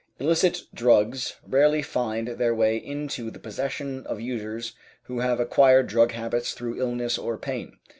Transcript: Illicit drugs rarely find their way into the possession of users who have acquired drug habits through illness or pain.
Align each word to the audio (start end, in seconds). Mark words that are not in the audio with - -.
Illicit 0.17 0.63
drugs 0.73 1.35
rarely 1.45 1.83
find 1.83 2.27
their 2.29 2.55
way 2.55 2.75
into 2.75 3.29
the 3.29 3.37
possession 3.37 4.03
of 4.07 4.19
users 4.19 4.73
who 5.03 5.19
have 5.19 5.39
acquired 5.39 5.85
drug 5.85 6.13
habits 6.13 6.55
through 6.55 6.81
illness 6.81 7.19
or 7.19 7.37
pain. 7.37 7.77